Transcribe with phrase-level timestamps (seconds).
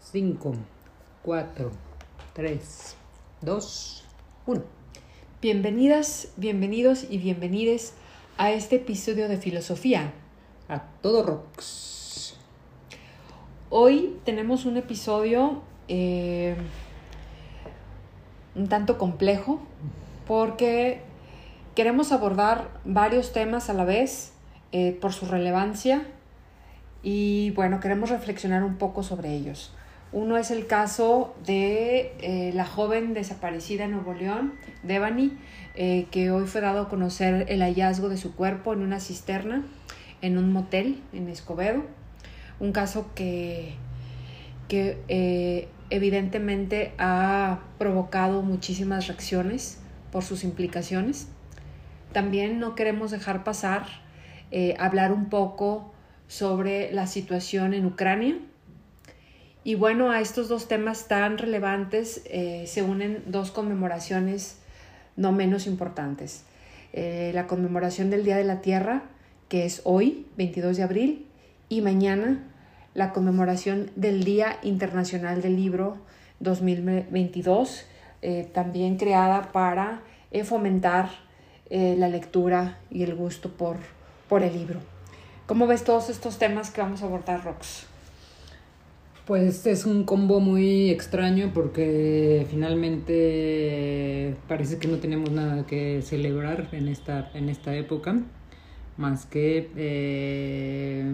[0.00, 0.54] 5,
[1.22, 1.70] 4,
[2.32, 2.96] 3,
[3.42, 4.04] 2,
[4.46, 4.62] 1.
[5.42, 7.92] Bienvenidas, bienvenidos y bienvenides
[8.38, 10.14] a este episodio de Filosofía.
[10.70, 12.38] A todo rocks.
[13.68, 16.56] Hoy tenemos un episodio eh,
[18.54, 19.60] un tanto complejo
[20.26, 21.02] porque
[21.74, 24.32] queremos abordar varios temas a la vez
[24.72, 26.06] eh, por su relevancia
[27.02, 29.72] y bueno, queremos reflexionar un poco sobre ellos.
[30.12, 35.38] Uno es el caso de eh, la joven desaparecida en Nuevo León, Devani,
[35.76, 39.62] eh, que hoy fue dado a conocer el hallazgo de su cuerpo en una cisterna
[40.20, 41.84] en un motel en Escobedo.
[42.58, 43.76] Un caso que,
[44.66, 49.78] que eh, evidentemente ha provocado muchísimas reacciones
[50.10, 51.28] por sus implicaciones.
[52.12, 53.86] También no queremos dejar pasar
[54.80, 55.92] hablar un poco
[56.30, 58.38] sobre la situación en Ucrania
[59.64, 64.58] y bueno, a estos dos temas tan relevantes eh, se unen dos conmemoraciones
[65.16, 66.44] no menos importantes.
[66.92, 69.02] Eh, la conmemoración del Día de la Tierra,
[69.48, 71.26] que es hoy, 22 de abril,
[71.68, 72.46] y mañana
[72.94, 75.98] la conmemoración del Día Internacional del Libro
[76.38, 77.86] 2022,
[78.22, 80.02] eh, también creada para
[80.44, 81.10] fomentar
[81.70, 83.76] la lectura y el gusto por,
[84.28, 84.99] por el libro.
[85.50, 87.82] ¿Cómo ves todos estos temas que vamos a abordar, Rox?
[89.26, 96.68] Pues es un combo muy extraño porque finalmente parece que no tenemos nada que celebrar
[96.70, 98.20] en esta, en esta época,
[98.96, 101.04] más que eh,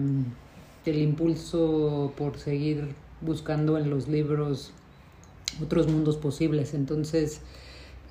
[0.85, 4.71] el impulso por seguir buscando en los libros
[5.63, 6.75] otros mundos posibles.
[6.75, 7.41] Entonces,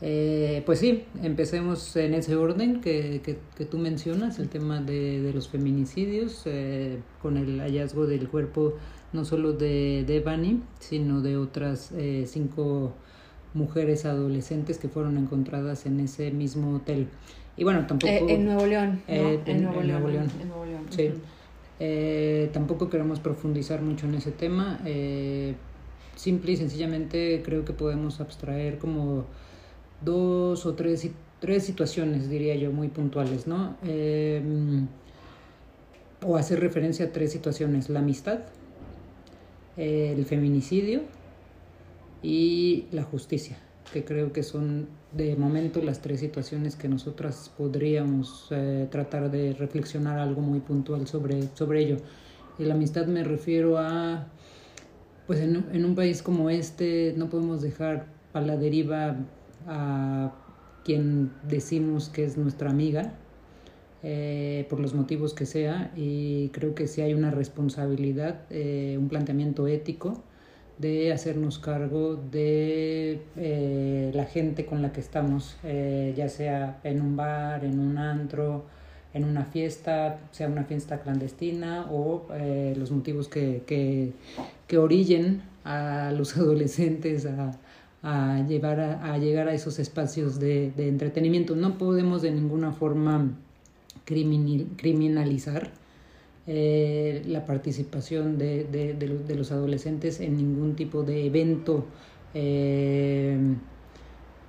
[0.01, 5.33] eh, pues sí, empecemos en ese orden que, que, tú mencionas, el tema de, de
[5.33, 8.75] los feminicidios, eh, con el hallazgo del cuerpo
[9.13, 12.93] no solo de Devani, sino de otras eh, cinco
[13.55, 17.09] mujeres adolescentes que fueron encontradas en ese mismo hotel.
[17.57, 18.13] Y bueno, tampoco...
[18.13, 19.03] Eh, en Nuevo León.
[19.09, 20.31] Eh, en, Nuevo León.
[20.91, 21.11] Sí.
[22.53, 24.79] tampoco queremos profundizar mucho en ese tema.
[26.15, 29.25] simple y sencillamente creo que podemos abstraer como
[30.03, 31.09] dos o tres,
[31.41, 33.77] tres situaciones, diría yo, muy puntuales, ¿no?
[36.25, 37.89] o hacer referencia a tres situaciones.
[37.89, 38.41] La amistad,
[39.77, 41.03] el feminicidio
[42.23, 43.59] y la justicia,
[43.93, 49.53] que creo que son de momento las tres situaciones que nosotras podríamos eh, tratar de
[49.55, 51.97] reflexionar algo muy puntual sobre, sobre ello.
[52.59, 54.27] Y la amistad me refiero a,
[55.27, 59.17] pues en, en un país como este no podemos dejar a la deriva
[59.67, 60.33] a
[60.85, 63.13] quien decimos que es nuestra amiga,
[64.03, 69.09] eh, por los motivos que sea, y creo que sí hay una responsabilidad, eh, un
[69.09, 70.23] planteamiento ético
[70.79, 77.17] de hacernos cargo de eh, la gente con la que estamos, ya sea en un
[77.17, 78.67] bar, en un antro,
[79.13, 82.29] en una fiesta, sea una fiesta clandestina o
[82.77, 84.13] los motivos que, que,
[84.69, 87.59] que, orillen a los adolescentes a,
[88.07, 91.57] a, llevar a, llegar a esos espacios de, entretenimiento.
[91.57, 93.33] No podemos de ninguna forma
[94.05, 95.73] criminalizar
[96.47, 101.85] eh, la participación de, los adolescentes en ningún tipo de evento
[102.33, 103.37] eh,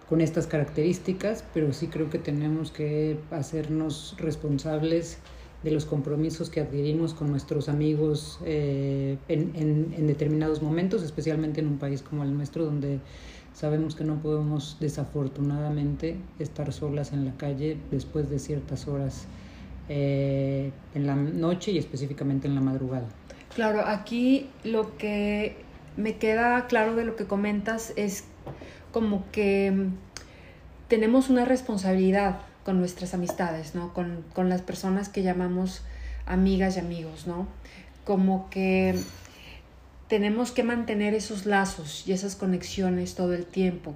[0.08, 5.18] con estas características, pero sí creo que tenemos que hacernos responsables
[5.64, 11.68] de los compromisos que adquirimos con nuestros amigos eh, en, en, determinados momentos, especialmente en
[11.68, 13.00] un país como el nuestro, donde
[13.58, 19.26] sabemos que no podemos desafortunadamente estar solas en la calle después de ciertas horas
[19.90, 23.08] eh, en la noche y específicamente en la madrugada.
[23.56, 25.56] Claro, aquí lo que
[25.96, 28.26] me queda claro de lo que comentas es
[28.92, 29.88] como que
[30.88, 33.92] tenemos una responsabilidad con nuestras amistades, ¿no?
[33.92, 35.82] Con, con las personas que llamamos
[36.28, 37.48] amigas y amigos, ¿no?
[38.06, 38.94] Como que
[40.08, 43.96] tenemos que mantener esos lazos y esas conexiones todo el tiempo.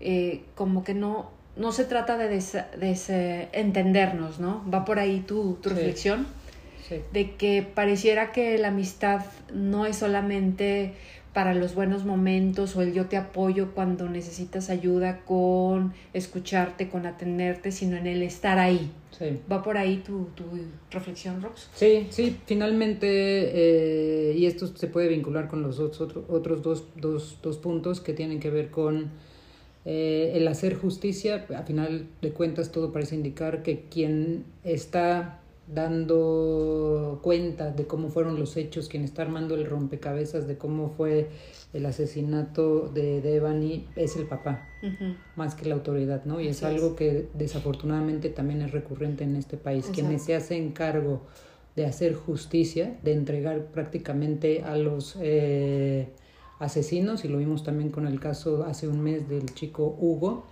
[0.00, 4.62] Eh, como que no, no se trata de, entendernos, ¿no?
[4.72, 6.26] Va por ahí tu, reflexión,
[7.12, 10.94] de que pareciera que la amistad no es solamente
[11.36, 17.04] para los buenos momentos o el yo te apoyo cuando necesitas ayuda con escucharte, con
[17.04, 18.90] atenderte, sino en el estar ahí.
[19.52, 20.28] ¿Va por ahí tu,
[20.90, 21.68] reflexión, Rox?
[21.74, 27.36] Sí, sí, finalmente, eh, y esto se puede vincular con los otros, otros dos, dos,
[27.42, 29.10] dos puntos que tienen que ver con
[29.84, 37.20] eh, el hacer justicia, a final de cuentas todo parece indicar que quien está dando
[37.22, 41.28] cuenta de cómo fueron los hechos, quien está armando el rompecabezas de cómo fue
[41.72, 44.68] el asesinato de Devani es el papá,
[45.34, 46.40] más que la autoridad, ¿no?
[46.40, 49.90] Y es algo que desafortunadamente también es recurrente en este país.
[49.92, 51.22] Quienes se hacen cargo
[51.74, 56.08] de hacer justicia, de entregar prácticamente a los eh,
[56.58, 60.46] asesinos, y lo vimos también con el caso hace un mes del chico Hugo,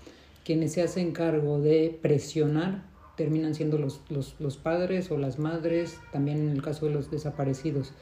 [0.45, 5.99] quienes se hacen cargo de presionar terminan siendo los, los, los, padres o las madres,
[6.13, 7.93] también en el caso de los desaparecidos.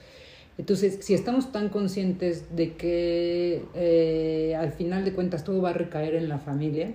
[0.58, 5.74] Entonces, si estamos tan conscientes de que eh, al final de cuentas todo va a
[5.74, 6.92] recaer en la familia,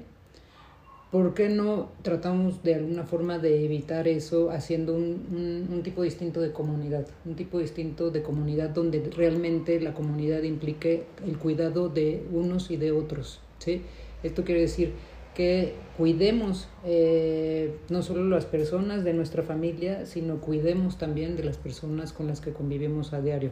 [1.11, 6.39] ¿por qué no tratamos de alguna forma de evitar eso haciendo un, un, tipo distinto
[6.39, 7.07] de comunidad?
[7.25, 12.77] Un tipo distinto de comunidad donde realmente la comunidad implique el cuidado de unos y
[12.77, 13.39] de otros.
[13.57, 13.81] ¿sí?
[14.21, 14.93] Esto quiere decir,
[15.37, 21.57] que cuidemos eh, no solo las personas de nuestra familia, sino cuidemos también de las
[21.57, 23.51] personas con las que convivimos a diario.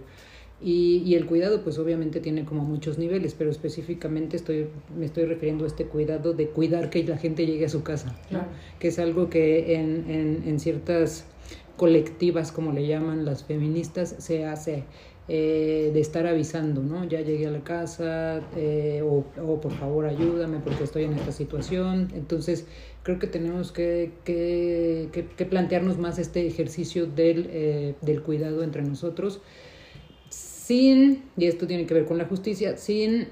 [0.60, 4.68] Y, y, el cuidado, pues obviamente tiene como muchos niveles, pero específicamente estoy,
[4.98, 8.18] me estoy refiriendo a este cuidado de cuidar que la gente llegue a su casa,
[8.80, 11.26] que es algo que en, en, en ciertas
[11.78, 14.86] colectivas, como le llaman las feministas, se hace
[15.28, 17.04] eh, de estar avisando, ¿no?
[17.04, 19.24] Ya llegué a la casa eh, o,
[19.60, 22.12] por favor ayúdame porque estoy en esta situación.
[22.14, 22.68] Entonces
[23.02, 29.42] creo que tenemos que, que, plantearnos más este ejercicio del, eh, del cuidado entre nosotros
[30.30, 33.28] sin, y esto tiene que ver con la justicia, sin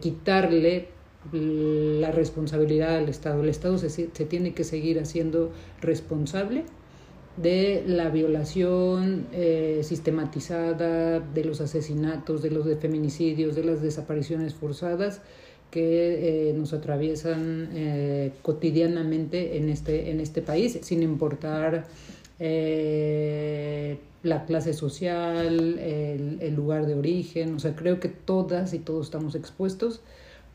[0.00, 0.88] quitarle
[1.32, 3.42] la responsabilidad al Estado.
[3.42, 5.50] El Estado se, se tiene que seguir haciendo
[5.82, 6.64] responsable
[7.36, 15.20] de la violación eh, sistematizada, de los asesinatos, de los feminicidios, de las desapariciones forzadas
[15.70, 21.86] que eh, nos atraviesan eh, cotidianamente en este, en este país, sin importar
[24.22, 27.54] la clase social, el, el, lugar de origen.
[27.54, 30.02] O sea, creo que todas y todos estamos expuestos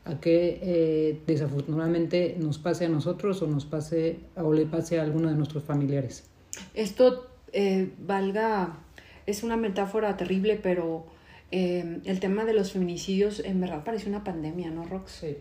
[0.04, 5.28] a que desafortunadamente nos pase a nosotros o nos pase o le pase a alguno
[5.28, 6.31] de nuestros familiares.
[6.74, 8.78] Esto eh, valga,
[9.26, 11.06] es una metáfora terrible, pero
[11.50, 15.12] eh, el tema de los feminicidios en verdad parece una pandemia, ¿no, Rox?
[15.12, 15.36] Sí.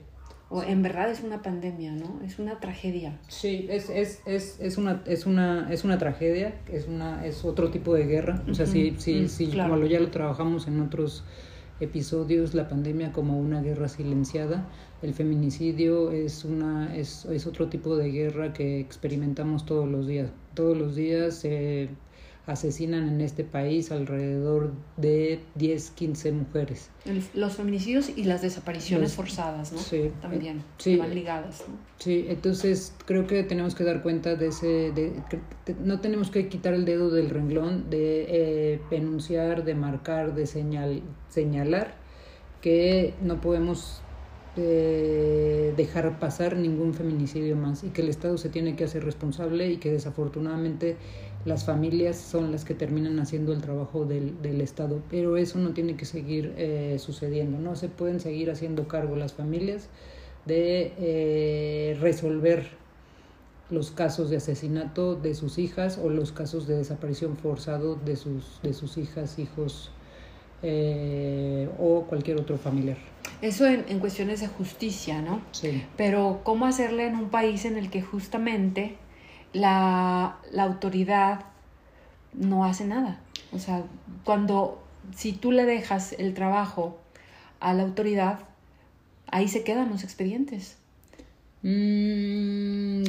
[0.49, 2.19] O en verdad es una pandemia, ¿no?
[2.25, 3.17] Es una tragedia.
[3.29, 7.71] Sí, es, es, es, es, una, es, una, es una tragedia, es, una, es otro
[7.71, 8.43] tipo de guerra.
[8.49, 11.23] O sea, sí, sí, sí, como lo, ya lo trabajamos en otros
[11.79, 14.67] episodios, la pandemia como una guerra silenciada,
[15.01, 20.29] el feminicidio es, una, es, es otro tipo de guerra que experimentamos todos los días.
[20.53, 21.89] Todos los días se
[22.47, 26.89] asesinan en este país alrededor de 10, 15 mujeres.
[27.33, 29.79] los feminicidios y las desapariciones forzadas, ¿no?
[29.79, 30.11] Sí.
[30.21, 31.75] También sí, van ligadas, ¿no?
[31.99, 34.91] Sí, entonces creo que tenemos que dar cuenta de ese...
[34.91, 35.13] De,
[35.83, 41.03] no tenemos que quitar el dedo del renglón de eh, enunciar, de marcar, de señal,
[41.29, 42.01] señalar
[42.61, 44.01] que no podemos
[44.55, 49.69] de dejar pasar ningún feminicidio más y que el Estado se tiene que hacer responsable
[49.69, 50.97] y que desafortunadamente
[51.45, 55.01] las familias son las que terminan haciendo el trabajo del, del Estado.
[55.09, 59.33] Pero eso no tiene que seguir eh, sucediendo, no se pueden seguir haciendo cargo las
[59.33, 59.87] familias
[60.45, 62.81] de eh, resolver
[63.69, 68.59] los casos de asesinato de sus hijas o los casos de desaparición forzado de sus,
[68.61, 69.91] de sus hijas, hijos
[70.61, 72.97] eh, o cualquier otro familiar.
[73.41, 75.41] Eso en, en, cuestiones de justicia, ¿no?
[75.51, 75.83] Sí.
[75.97, 78.97] Pero ¿cómo hacerle en un país en el que justamente
[79.53, 81.45] la, la autoridad
[82.33, 83.21] no hace nada?
[83.51, 83.83] O sea,
[84.23, 84.81] cuando,
[85.15, 86.99] si tú le dejas el trabajo
[87.59, 88.39] a la autoridad,
[89.27, 90.77] ahí se quedan los expedientes.
[91.63, 93.03] Mm,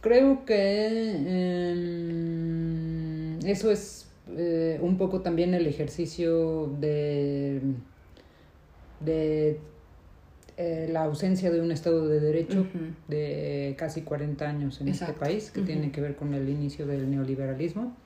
[0.00, 0.78] creo que
[1.26, 7.60] eh, eso es eh, un poco también el ejercicio de
[9.00, 9.58] de
[10.56, 12.66] eh, la ausencia de un Estado de Derecho
[13.08, 17.10] de casi 40 años en este país, que tiene que ver con el inicio del
[17.10, 17.96] neoliberalismo.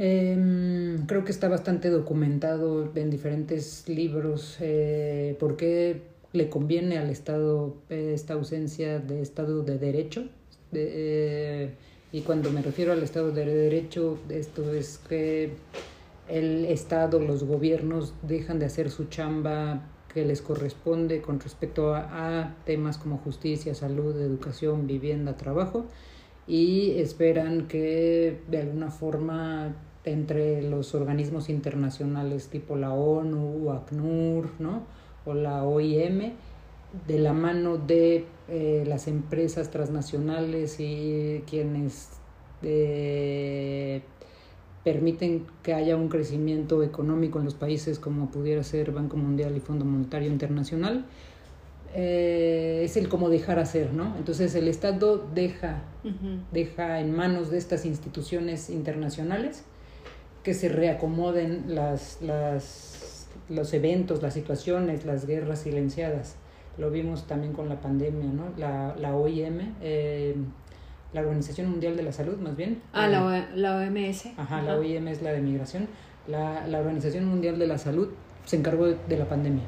[0.00, 6.02] Eh, creo que está bastante documentado en diferentes libros eh, por qué
[6.32, 10.28] le conviene al Estado eh, esta ausencia de Estado de Derecho.
[10.70, 11.70] De,
[12.12, 15.52] y cuando me refiero al Estado de Derecho, esto es que
[16.28, 19.82] el Estado, los gobiernos dejan de hacer su chamba
[20.12, 25.86] que les corresponde con respecto a, temas como justicia, salud, educación, vivienda, trabajo
[26.46, 34.82] y esperan que de alguna forma entre los organismos internacionales tipo la ONU, ACNUR, ¿no?
[35.26, 36.32] o la OIM,
[37.06, 42.08] de la mano de eh, las empresas transnacionales y quienes
[42.62, 44.00] eh,
[44.88, 49.60] permiten que haya un crecimiento económico en los países como pudiera ser Banco Mundial y
[49.60, 51.04] Fondo Monetario Internacional,
[51.94, 54.16] eh, es el cómo dejar hacer, ¿no?
[54.16, 55.82] Entonces el Estado deja,
[56.52, 59.62] deja en manos de estas instituciones internacionales
[60.42, 66.36] que se reacomoden las, las, los eventos, las situaciones, las guerras silenciadas.
[66.78, 68.44] Lo vimos también con la pandemia, ¿no?
[68.56, 70.34] La, la OIM, eh,
[71.12, 72.82] la Organización Mundial de la Salud, más bien.
[72.92, 74.26] Ah, la, la OMS.
[74.36, 75.88] Ajá, la OIM es la de migración.
[76.26, 78.08] La, la, Organización Mundial de la Salud
[78.44, 79.64] se encargó de, la pandemia.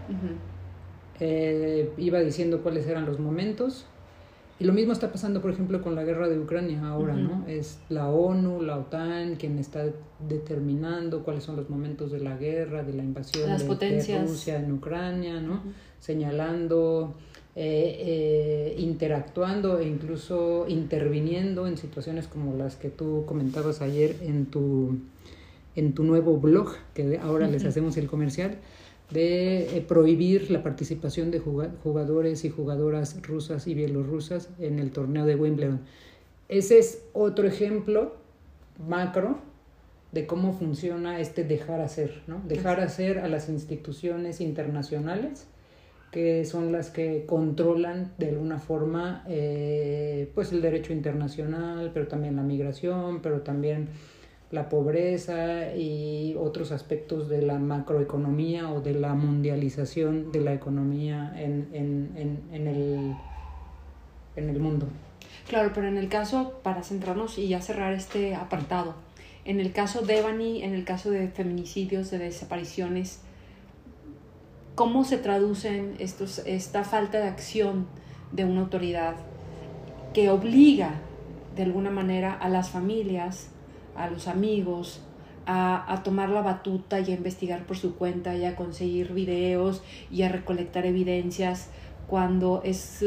[1.19, 3.87] Eh, iba diciendo cuáles eran los momentos.
[4.59, 7.47] Y lo mismo está pasando, por ejemplo, con la guerra de Ucrania ahora, ¿no?
[7.47, 9.87] Es la ONU, la OTAN, quien está
[10.29, 15.41] determinando cuáles son los momentos de la guerra, de la invasión de, Rusia en Ucrania,
[15.41, 15.63] ¿no?
[15.99, 17.15] Señalando,
[17.63, 24.47] eh, eh, interactuando e incluso interviniendo en situaciones como las que tú comentabas ayer en
[24.47, 24.97] tu,
[25.77, 28.57] en tu nuevo blog, que ahora les hacemos el comercial
[29.11, 35.27] de eh, prohibir la participación de jugadores y jugadoras rusas y bielorrusas en el torneo
[35.27, 35.81] de Wimbledon.
[36.49, 38.17] Ese es otro ejemplo
[38.89, 39.39] macro
[40.13, 42.41] de cómo funciona este dejar hacer, ¿no?
[42.49, 45.47] Dejar hacer a las instituciones internacionales
[46.11, 52.37] que son las que controlan de alguna forma eh, pues el derecho internacional, pero también
[52.37, 53.89] la migración, pero también
[54.51, 61.33] la pobreza y otros aspectos de la macroeconomía o de la mundialización de la economía
[61.37, 63.15] en, en, en, el,
[64.35, 64.89] en el mundo.
[65.49, 68.95] Claro, pero en el caso, para centrarnos y ya cerrar este apartado,
[69.45, 73.21] en el caso de Ebony, en el caso de feminicidios, de desapariciones,
[74.81, 77.87] ¿cómo se traducen estos, esta falta de acción
[78.33, 79.15] de una autoridad
[80.15, 80.95] que obliga
[81.55, 83.51] de alguna manera a las familias
[83.95, 85.03] a los amigos,
[85.45, 90.23] a, tomar la batuta y a investigar por su cuenta y a conseguir videos y
[90.23, 91.69] a recolectar evidencias
[92.07, 93.05] cuando es,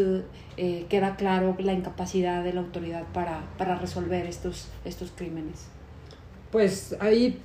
[0.57, 5.65] eh, queda claro la incapacidad de la autoridad para, para resolver estos, estos crímenes.
[6.51, 7.39] Pues ahí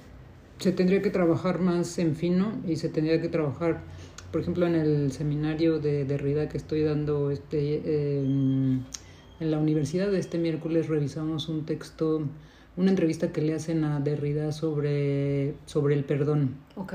[0.58, 3.80] se tendría que trabajar más en fino y se tendría que trabajar,
[4.30, 10.14] por ejemplo, en el seminario de Derrida que estoy dando este, eh, en la universidad.
[10.14, 12.24] Este miércoles revisamos un texto
[12.78, 16.54] una entrevista que le hacen a Derrida sobre, sobre el perdón.
[16.76, 16.94] Ok.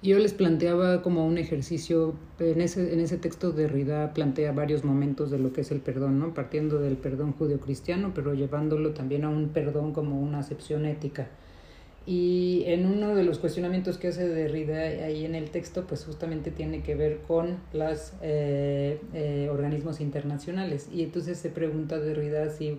[0.00, 4.84] Y yo les planteaba como un ejercicio, en ese, en ese texto Derrida plantea varios
[4.84, 6.34] momentos de lo que es el perdón, ¿no?
[6.34, 11.28] Partiendo del perdón judio-cristiano, pero llevándolo también a un perdón como una acepción ética.
[12.06, 16.52] Y en uno de los cuestionamientos que hace Derrida ahí en el texto, pues justamente
[16.52, 20.88] tiene que ver con los eh, eh, organismos internacionales.
[20.92, 22.78] Y entonces se pregunta Derrida si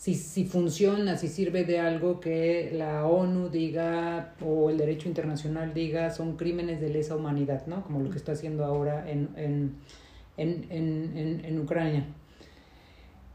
[0.00, 5.74] si, si funciona, si sirve de algo que la ONU diga o el derecho internacional
[5.74, 7.82] diga son crímenes de lesa humanidad, ¿no?
[7.82, 9.74] Como lo que está haciendo ahora en, en,
[10.38, 12.06] en, en, en Ucrania.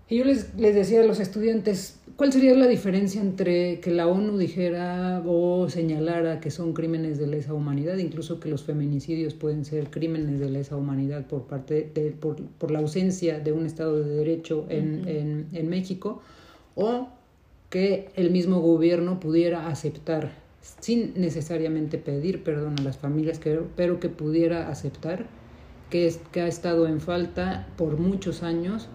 [0.08, 4.06] Y yo les, les, decía a los estudiantes, ¿cuál sería la diferencia entre que la
[4.08, 9.66] ONU dijera o señalara que son crímenes de lesa humanidad, incluso que los feminicidios pueden
[9.66, 14.04] ser crímenes de lesa humanidad por, parte de, por, por la ausencia de un Estado
[14.04, 16.22] de Derecho en, en, en México?
[16.76, 17.08] o
[17.70, 20.32] que el mismo gobierno pudiera aceptar
[20.62, 23.40] sin necesariamente pedir perdón a las familias,
[23.76, 25.26] pero que pudiera aceptar
[25.90, 28.90] que, es, que ha estado en falta por muchos años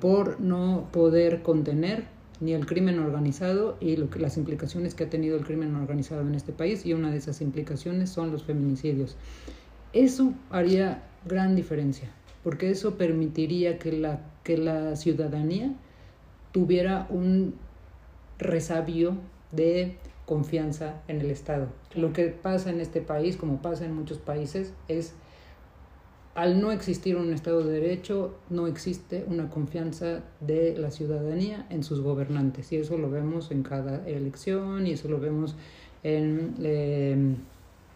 [0.00, 2.04] por no poder contener
[2.40, 6.22] ni el crimen organizado y lo que, las implicaciones que ha tenido el crimen organizado
[6.22, 9.16] en este país y una de esas implicaciones son los feminicidios.
[9.92, 12.08] Eso haría gran diferencia,
[12.42, 15.74] porque eso permitiría que la, que la ciudadanía
[16.52, 17.54] tuviera un
[18.38, 19.16] resabio
[19.52, 21.68] de confianza en el Estado.
[21.94, 25.12] Lo que pasa en este país, como pasa en muchos países, es
[26.40, 31.84] al no existir un Estado de Derecho, no existe una confianza de la ciudadanía en
[31.84, 32.72] sus gobernantes.
[32.72, 35.54] Y eso lo vemos en cada elección y eso lo vemos
[36.02, 37.36] en em,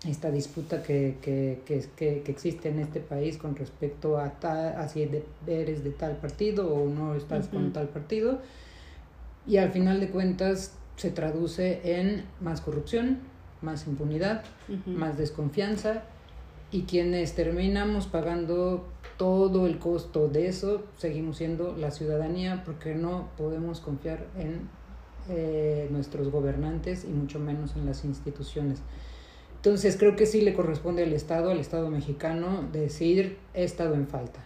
[0.07, 5.09] esta disputa que, que, que, que, existe en este país con respecto a, tal, si
[5.47, 8.43] eres de tal partido o no estás con tal partido.
[9.47, 13.21] Y al final de cuentas se traduce en más corrupción,
[13.63, 14.45] más impunidad,
[14.85, 16.03] más desconfianza
[16.75, 18.85] y quienes terminamos pagando
[19.17, 24.69] todo el costo de eso seguimos siendo la ciudadanía porque no podemos confiar en
[25.29, 28.81] eh, nuestros gobernantes y mucho menos en las instituciones.
[29.55, 34.09] Entonces creo que sí le corresponde al Estado, al Estado mexicano, decir he estado en
[34.09, 34.41] falta.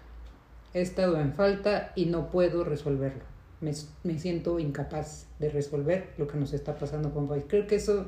[0.75, 3.25] He estado en falta y no puedo resolverlo.
[3.63, 3.73] me,
[4.05, 7.45] me, siento incapaz de resolver lo que nos está pasando con país.
[7.49, 8.05] Creo que eso,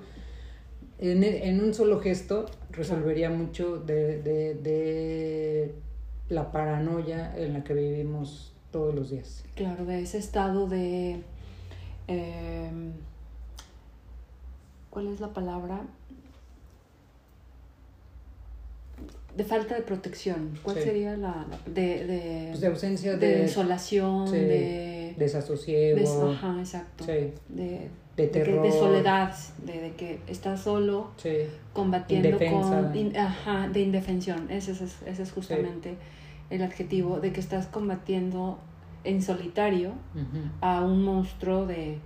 [1.00, 5.74] en, en un solo gesto, resolvería mucho de, de, de,
[6.28, 9.44] la paranoia en la que vivimos todos los días.
[9.54, 11.22] Claro, de ese estado de...
[12.06, 12.70] Eh,
[14.90, 15.86] ¿Cuál es la palabra?
[19.36, 20.58] de falta de protección.
[20.62, 27.06] ¿Cuál sería la, de, de, pues de ausencia de, de desolación, de desasosiego, ajá, exacto,
[27.06, 27.88] de,
[28.22, 29.34] de, terror, de, soledad,
[29.64, 31.10] de, que estás solo
[31.72, 34.50] combatiendo con, ajá, de indefensión.
[34.50, 35.96] Ese es, ese es justamente
[36.50, 38.58] el adjetivo de que estás combatiendo
[39.04, 39.92] en solitario
[40.60, 41.98] a un monstruo de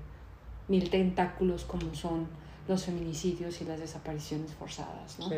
[0.69, 2.27] mil tentáculos como son
[2.69, 5.29] los feminicidios y las desapariciones forzadas, ¿no?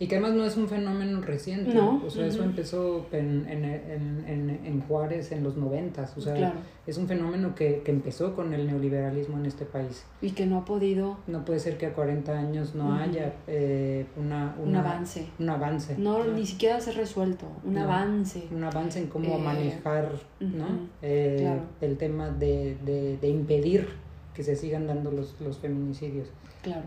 [0.00, 1.74] Y que además no es un fenómeno reciente.
[1.74, 2.02] No.
[2.02, 6.16] O sea, eso empezó en, en, en, en, Juárez en los noventas.
[6.16, 6.54] O sea,
[6.86, 10.06] es un fenómeno que, que, empezó con el neoliberalismo en este país.
[10.22, 11.18] Y que no ha podido...
[11.26, 15.26] No puede ser que a 40 años no haya eh, una, un avance.
[15.38, 15.96] Un avance.
[15.98, 17.46] No, ni siquiera se ha resuelto.
[17.62, 18.48] Un avance.
[18.50, 20.88] Un avance en cómo eh, manejar ¿no?
[21.02, 23.86] Eh, el tema de, de, de impedir
[24.32, 26.28] que se sigan dando los, los feminicidios.
[26.62, 26.86] Claro.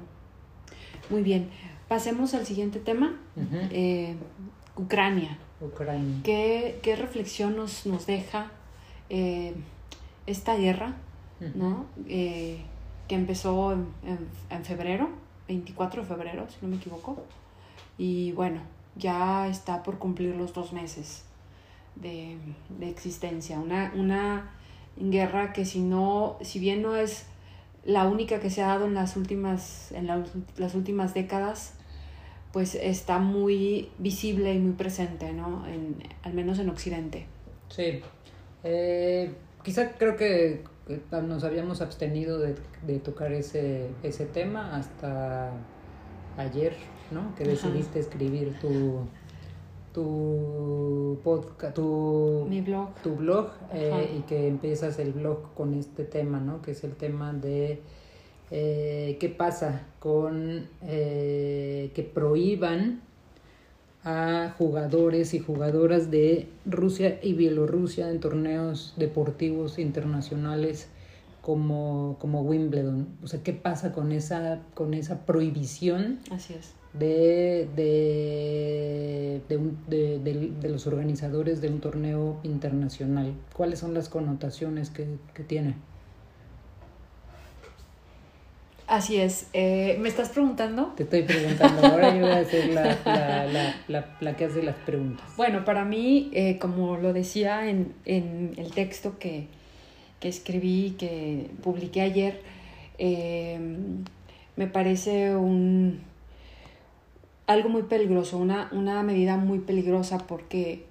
[1.12, 1.50] Muy bien.
[1.94, 3.14] Pasemos al siguiente tema,
[3.70, 4.16] eh,
[4.76, 5.38] Ucrania.
[5.62, 6.22] Ucrania.
[6.24, 8.50] ¿Qué, qué reflexión nos, nos deja
[9.12, 9.54] eh,
[10.26, 10.96] esta guerra,
[11.54, 11.86] ¿no?
[12.08, 12.64] Eh,
[13.08, 13.86] que empezó en,
[14.50, 15.08] en, febrero,
[15.48, 17.24] 24 de febrero, si no me equivoco.
[18.00, 18.62] Y bueno,
[18.96, 21.26] ya está por cumplir los dos meses
[21.94, 23.60] de, de existencia.
[23.60, 24.50] Una, una
[24.98, 27.28] guerra que si no, si bien no es
[27.86, 30.08] la única que se ha dado en las últimas, en
[30.58, 31.76] las últimas décadas,
[32.54, 35.68] pues está muy visible y muy presente, ¿no?
[35.68, 37.26] En, al menos en Occidente.
[37.68, 38.00] Sí.
[38.64, 39.34] Eh,
[39.64, 40.62] quizá creo que
[41.12, 42.56] nos habíamos abstenido de,
[42.86, 45.52] de, tocar ese, ese tema hasta
[46.38, 46.76] ayer,
[47.10, 47.34] ¿no?
[47.36, 49.00] Que decidiste escribir tu
[49.94, 56.04] tu podcast, tu, Mi blog, tu blog eh, y que empiezas el blog con este
[56.04, 56.62] tema, ¿no?
[56.62, 57.80] Que es el tema de
[58.56, 63.02] eh, qué pasa con eh, que prohíban
[64.04, 70.88] a jugadores y jugadoras de Rusia y Bielorrusia en torneos deportivos internacionales
[71.42, 73.08] como, como Wimbledon.
[73.24, 76.20] O sea, ¿qué pasa con esa, con esa prohibición?
[76.30, 83.34] Así es de, de, de, de, de, los organizadores de un torneo internacional.
[83.56, 85.76] ¿Cuáles son las connotaciones que, que tiene?
[88.94, 89.48] Así es.
[89.54, 90.94] Eh, ¿Me estás preguntando?
[90.96, 91.84] Te estoy preguntando.
[91.84, 95.26] Ahora yo voy a ser la, la, la, la, la que hace las preguntas.
[95.36, 99.48] Bueno, para mí, eh, como lo decía en, en el texto que,
[100.20, 102.44] que escribí, que publiqué ayer,
[103.00, 103.60] eh,
[104.58, 106.02] me parece un
[107.48, 110.86] algo muy peligroso, una, una medida muy peligrosa porque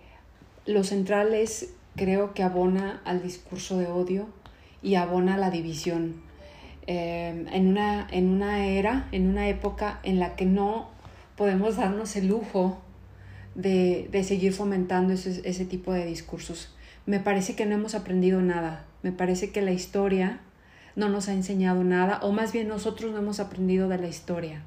[0.67, 4.27] lo central es, creo que abona al discurso de odio
[4.83, 6.21] y abona a la división.
[6.87, 10.91] Eh, en, una, en una era, en una época en la que no
[11.37, 12.81] podemos darnos el lujo
[13.55, 16.75] de, de seguir fomentando ese, ese tipo de discursos.
[17.07, 20.41] Me parece que no hemos aprendido nada, me parece que la historia
[20.97, 24.63] no nos ha enseñado nada, o más bien nosotros no hemos aprendido de la historia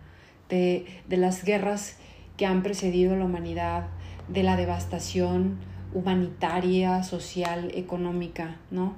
[0.50, 1.98] de, las guerras
[2.38, 3.88] que han precedido a la humanidad,
[4.28, 5.58] de la devastación
[5.94, 8.96] humanitaria, social, económica, ¿no?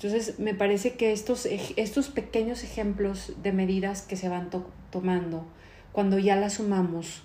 [0.00, 4.48] Entonces, me parece que estos, estos pequeños ejemplos de medidas que se van
[4.90, 5.44] tomando,
[5.92, 7.22] cuando ya las sumamos,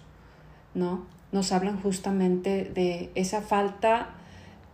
[0.73, 1.05] ¿no?
[1.31, 4.15] Nos hablan justamente de esa falta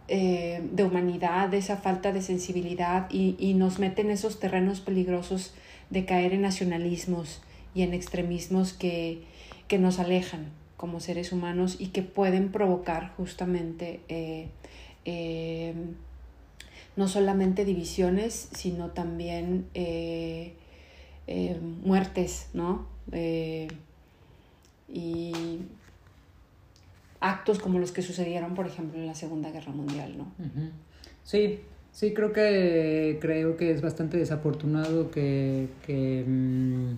[0.08, 4.80] eh, de humanidad, de esa falta de sensibilidad y, y nos meten en esos terrenos
[4.80, 5.54] peligrosos
[5.90, 7.42] de caer en nacionalismos,
[7.74, 9.22] y en extremismos que,
[9.68, 14.48] que nos alejan como seres humanos y que pueden provocar justamente eh,
[15.06, 15.74] eh,
[17.00, 20.54] no solamente divisiones, sino también eh,
[21.84, 22.88] muertes, ¿no?
[24.92, 25.32] y
[27.20, 30.32] actos como los que sucedieron, por ejemplo, en la Segunda Guerra Mundial, ¿no?
[31.24, 31.60] Sí,
[31.92, 36.98] sí, creo que creo que es bastante desafortunado que, que mm,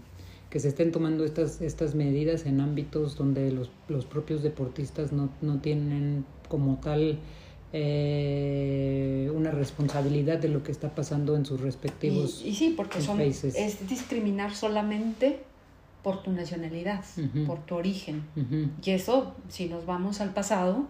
[0.51, 5.29] que se estén tomando estas, estas medidas en ámbitos donde los, los propios deportistas no,
[5.41, 7.19] no tienen como tal
[7.73, 13.21] eh, una responsabilidad de lo que está pasando en sus respectivos y, sí, porque son,
[13.21, 15.39] es discriminar solamente
[16.03, 17.03] por tu nacionalidad,
[17.45, 18.23] por tu origen.
[18.83, 20.87] Y eso, si nos vamos al pasado,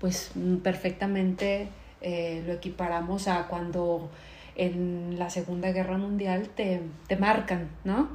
[0.00, 0.30] pues
[0.62, 1.68] perfectamente
[2.02, 4.10] eh, lo equiparamos a cuando
[4.56, 8.08] en la Segunda Guerra Mundial te, te marcan, ¿no?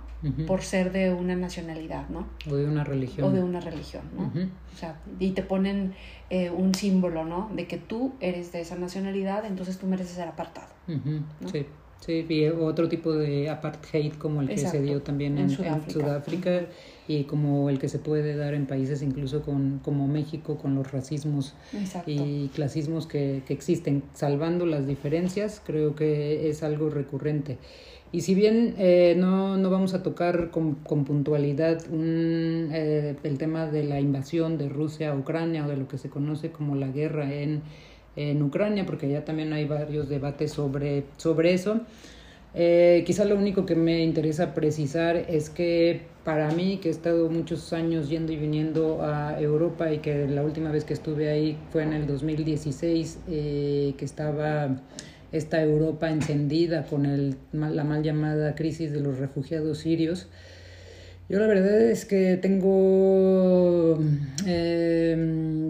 [0.45, 2.27] Por ser de una nacionalidad, ¿no?
[2.47, 3.27] O de una religión.
[3.27, 4.31] O de una religión, ¿no?
[4.71, 5.95] O sea, y te ponen
[6.29, 7.49] eh, un símbolo, ¿no?
[7.55, 10.67] De que tú eres de esa nacionalidad, entonces tú mereces ser apartado.
[11.51, 11.65] Sí.
[12.01, 16.65] Sí, y otro tipo de apartheid como el que se dio también en, Sudáfrica,
[17.07, 20.91] y como el que se puede dar en países incluso con, como México con los
[20.91, 21.53] racismos
[22.07, 24.01] y clasismos que, que, existen.
[24.15, 27.59] Salvando las diferencias, creo que es algo recurrente.
[28.11, 33.37] Y si bien eh, no, no, vamos a tocar con, con puntualidad un, eh, el
[33.37, 36.75] tema de la invasión de Rusia a Ucrania o de lo que se conoce como
[36.75, 37.61] la guerra en
[38.15, 41.81] en Ucrania, porque ya también hay varios debates sobre, sobre eso.
[42.53, 47.29] Eh, quizá lo único que me interesa precisar es que para mí, que he estado
[47.29, 51.57] muchos años yendo y viniendo a Europa y que la última vez que estuve ahí
[51.71, 54.81] fue en el 2016, eh, que estaba
[55.31, 60.27] esta Europa encendida con el, la mal llamada crisis de los refugiados sirios,
[61.29, 63.97] yo la verdad es que tengo
[64.45, 65.15] eh,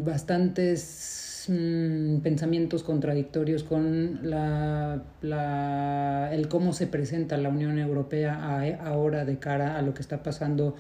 [0.04, 9.26] bastantes Mm, pensamientos contradictorios con la, la, el cómo se presenta la Unión Europea ahora
[9.26, 10.76] de cara a lo que está pasando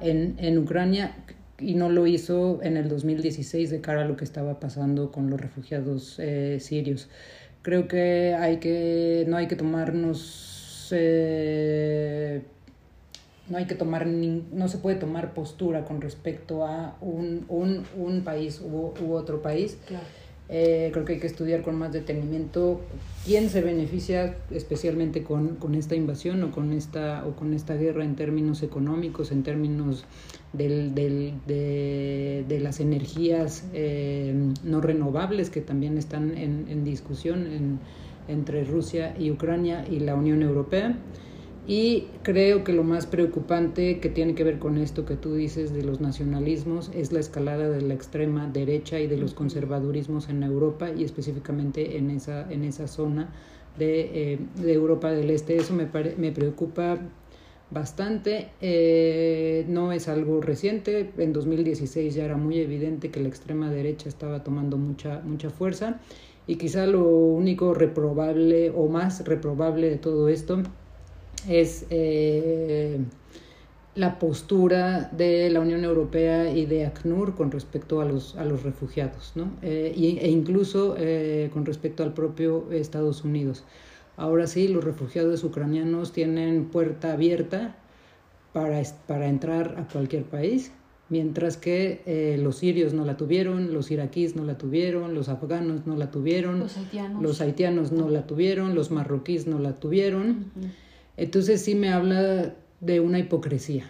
[0.00, 1.14] en, en Ucrania
[1.58, 5.30] y no lo hizo en el 2016 de cara a lo que estaba pasando con
[5.30, 7.08] los refugiados eh, sirios.
[7.62, 12.42] Creo que hay que no hay que tomarnos eh,
[13.48, 18.22] no hay que tomar no se puede tomar postura con respecto a un, un, un
[18.22, 19.78] país u, u, otro país.
[20.48, 22.82] Eh, creo que hay que estudiar con más detenimiento
[23.24, 28.04] quién se beneficia especialmente con, con, esta invasión o con esta, o con esta guerra
[28.04, 30.04] en términos económicos, en términos
[30.52, 37.46] del, del, de, de, las energías eh, no renovables que también están en, en discusión
[37.46, 37.78] en,
[38.28, 40.98] entre Rusia y Ucrania y la Unión Europea.
[41.66, 45.72] Y creo que lo más preocupante que tiene que ver con esto que tú dices
[45.72, 50.42] de los nacionalismos es la escalada de la extrema derecha y de los conservadurismos en
[50.42, 53.32] Europa y específicamente en esa, en esa zona
[53.78, 55.56] de, eh, de Europa del Este.
[55.56, 56.98] Eso me, me preocupa
[57.70, 58.48] bastante.
[58.60, 61.12] Eh, no es algo reciente.
[61.16, 66.00] En 2016 ya era muy evidente que la extrema derecha estaba tomando mucha, mucha fuerza
[66.48, 70.60] y quizá lo único reprobable o más reprobable de todo esto
[71.48, 72.98] es eh,
[73.94, 78.62] la postura de la Unión Europea y de ACNUR con respecto a los, a los
[78.62, 79.52] refugiados, ¿no?
[79.62, 83.64] Eh, e incluso eh, con respecto al propio Estados Unidos.
[84.16, 87.76] Ahora sí, los refugiados ucranianos tienen puerta abierta
[88.52, 90.70] para, para entrar a cualquier país,
[91.08, 95.96] mientras que los sirios no la tuvieron, los iraquíes no la tuvieron, los afganos no
[95.96, 100.50] la tuvieron, los haitianos, los haitianos no la tuvieron, los marroquíes no la tuvieron.
[101.22, 103.88] Entonces sí me habla de una hipocresía,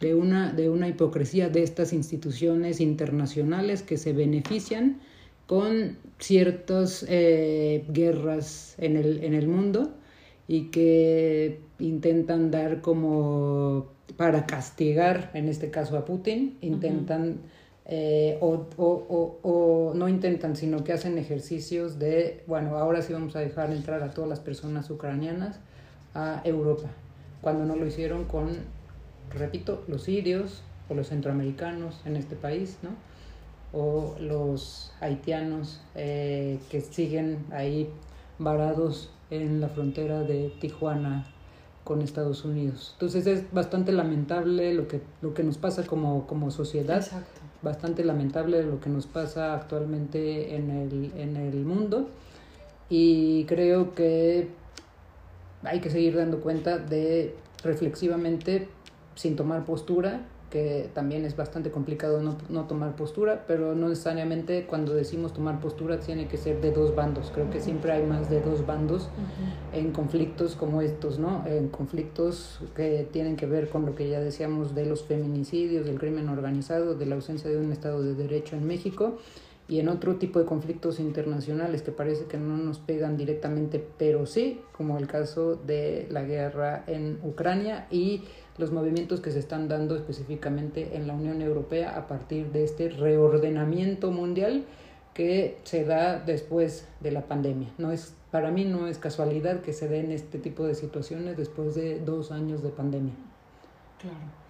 [0.00, 4.98] de una, de una hipocresía de estas instituciones internacionales que se benefician
[5.46, 9.94] con ciertas eh, guerras en el, en el mundo
[10.48, 17.42] y que intentan dar como para castigar, en este caso a Putin, intentan,
[17.86, 23.36] eh, o, o, o, no intentan, sino que hacen ejercicios de, bueno, ahora sí vamos
[23.36, 25.60] a dejar entrar a todas las personas ucranianas
[26.14, 26.88] a Europa,
[27.40, 28.48] cuando no lo hicieron con,
[29.30, 32.90] repito, los sirios o los centroamericanos en este país, ¿no?
[33.72, 37.88] o los haitianos eh, que siguen ahí
[38.38, 41.26] varados en la frontera de Tijuana
[41.84, 42.90] con Estados Unidos.
[42.94, 47.40] Entonces es bastante lamentable lo que, lo que nos pasa como, como sociedad, Exacto.
[47.62, 52.08] bastante lamentable lo que nos pasa actualmente en el, en el mundo
[52.88, 54.48] y creo que
[55.64, 58.68] hay que seguir dando cuenta de reflexivamente,
[59.14, 64.66] sin tomar postura, que también es bastante complicado no, no, tomar postura, pero no necesariamente
[64.66, 67.30] cuando decimos tomar postura tiene que ser de dos bandos.
[67.32, 69.78] Creo que siempre hay más de dos bandos uh -huh.
[69.78, 71.42] en conflictos como estos, ¿no?
[71.46, 75.98] En conflictos que tienen que ver con lo que ya decíamos de los feminicidios, del
[75.98, 79.16] crimen organizado, de la ausencia de un Estado de Derecho en México
[79.72, 84.26] y en otro tipo de conflictos internacionales que parece que no nos pegan directamente, pero
[84.26, 88.22] sí, como el caso de la guerra en Ucrania y
[88.58, 92.90] los movimientos que se están dando específicamente en la Unión Europea a partir de este
[92.90, 94.66] reordenamiento mundial
[95.14, 97.70] que se da después de la pandemia.
[97.78, 101.74] No es, para mí no es casualidad que se den este tipo de situaciones después
[101.74, 103.14] de dos años de pandemia.
[103.98, 104.41] Claro.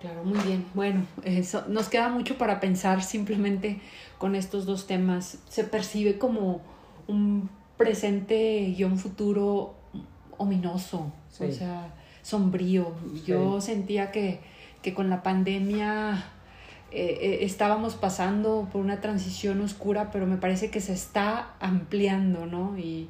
[0.00, 0.64] Claro, muy bien.
[0.74, 3.80] Bueno, eso nos queda mucho para pensar simplemente
[4.18, 5.38] con estos dos temas.
[5.48, 6.60] Se percibe como
[7.08, 9.74] un presente y un futuro
[10.36, 12.92] ominoso, o sea, sombrío.
[13.26, 14.40] Yo sentía que,
[14.82, 16.24] que, con la pandemia
[16.92, 22.46] eh, eh, estábamos pasando por una transición oscura, pero me parece que se está ampliando,
[22.46, 22.78] ¿no?
[22.78, 23.08] Y,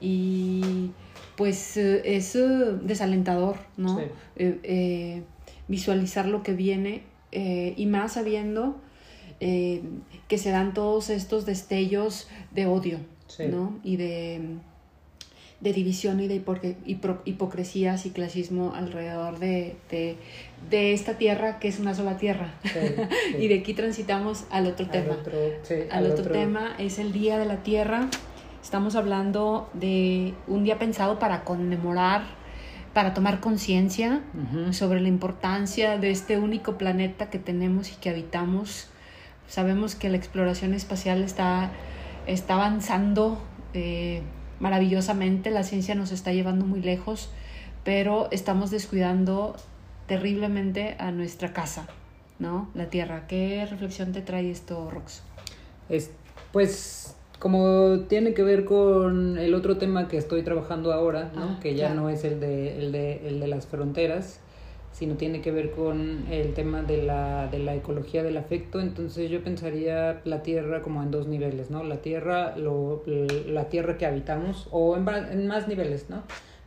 [0.00, 0.90] y
[1.36, 2.36] pues eh, es
[2.82, 3.98] desalentador, ¿no?
[5.68, 7.02] Visualizar lo que viene
[7.32, 8.80] y más sabiendo
[10.28, 12.98] que se dan todos estos destellos de odio,
[13.50, 13.78] ¿no?
[13.84, 14.40] Y de,
[15.60, 16.42] de, división y de
[17.24, 22.54] hipocresías y clasismo alrededor de, de, esta tierra que es una sola tierra.
[23.38, 25.16] y de aquí transitamos al otro tema.
[25.90, 28.08] al, otro, tema es el Día de la Tierra.
[28.62, 32.24] Estamos hablando de un día pensado para conmemorar,
[32.96, 34.22] para tomar conciencia
[34.70, 38.86] sobre la importancia de este único planeta que tenemos y que habitamos.
[39.48, 41.72] Sabemos que la exploración espacial está
[42.26, 43.38] está avanzando
[43.74, 44.22] eh,
[44.60, 47.28] maravillosamente, la ciencia nos está llevando muy lejos,
[47.84, 49.56] pero estamos descuidando
[50.06, 51.88] terriblemente a nuestra casa,
[52.38, 52.70] ¿no?
[52.72, 53.26] La tierra.
[53.26, 55.20] ¿Qué reflexión te trae esto, Rox?
[55.90, 56.12] Es,
[56.50, 61.56] pues como tiene que ver con el otro tema que estoy trabajando ahora, ¿no?
[61.56, 64.40] Ah, que ya no es el de, el, de, el de las fronteras,
[64.92, 68.80] sino tiene que ver con el tema de la, de la ecología del afecto.
[68.80, 71.84] Entonces yo pensaría la tierra como en dos niveles, ¿no?
[71.84, 76.22] La tierra, lo, la tierra que habitamos, o en, en más niveles, ¿no?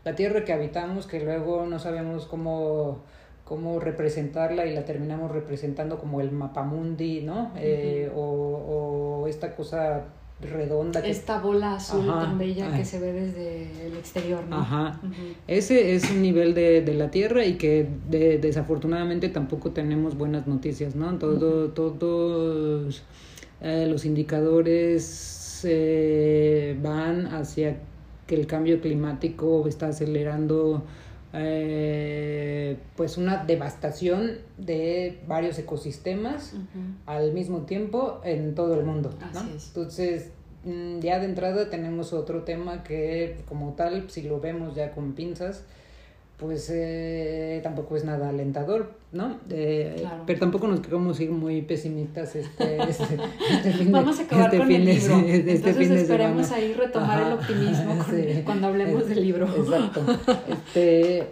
[0.05, 3.03] La tierra que habitamos, que luego no sabemos cómo
[3.49, 7.51] cómo representarla y la terminamos representando como el mapamundi, ¿no?
[7.58, 10.05] Eh, o, o, esta cosa
[10.41, 10.99] redonda.
[11.06, 14.58] Esta bola azul tan bella que se ve desde el exterior, ¿no?
[14.58, 14.99] Ajá.
[15.47, 20.95] Ese es un nivel de, de la Tierra y que desafortunadamente tampoco tenemos buenas noticias,
[20.95, 21.17] ¿no?
[21.17, 23.04] Todo, Todos
[23.62, 27.78] eh, los indicadores eh, van hacia
[28.25, 30.84] que el cambio climático está acelerando
[31.34, 36.54] eh, pues una devastación de varios ecosistemas
[37.06, 39.13] al mismo tiempo en todo el mundo.
[39.34, 39.42] ¿no?
[39.42, 40.32] Entonces,
[40.63, 45.13] mm, ya de entrada tenemos otro tema que como tal, si lo vemos ya con
[45.13, 45.63] pinzas,
[46.39, 49.38] pues eh, tampoco es nada alentador, ¿no?
[49.49, 53.17] Eh, pero tampoco nos queremos ir muy pesimistas este, este,
[53.52, 55.15] este fin Vamos a acabar este con el libro.
[55.17, 57.97] este Entonces esperemos ahí retomar el optimismo
[58.45, 59.47] cuando hablemos del libro.
[59.47, 60.02] Exacto.
[60.69, 61.28] Este,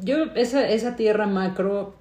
[0.00, 1.94] yo, esa, esa tierra macro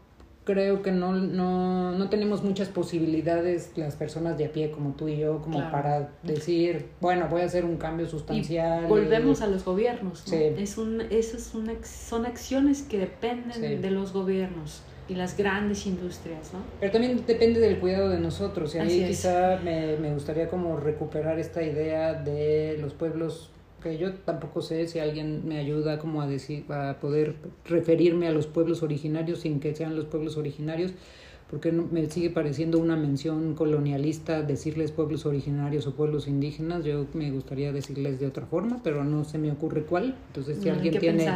[0.44, 5.08] creo que no, no, no tenemos muchas posibilidades las personas de a pie como tú
[5.08, 8.86] y yo como para decir, bueno, voy a hacer un cambio sustancial.
[8.88, 10.24] volvemos a los gobiernos.
[10.28, 10.38] ¿no?
[10.38, 15.86] Es un, eso es una, son acciones que dependen de los gobiernos y las grandes
[15.86, 16.60] industrias, ¿no?
[16.80, 21.40] Pero también depende del cuidado de nosotros y ahí quizá me, me gustaría como recuperar
[21.40, 23.50] esta idea de los pueblos
[23.84, 28.32] que yo tampoco sé si alguien me ayuda como a decir, a poder referirme a
[28.32, 30.94] los pueblos originarios sin que sean los pueblos originarios,
[31.54, 36.84] porque me sigue pareciendo una mención colonialista decirles pueblos originarios o pueblos indígenas.
[36.84, 40.16] Yo me gustaría decirles de otra forma, pero no se me ocurre cuál.
[40.30, 41.30] Entonces, si alguien tiene,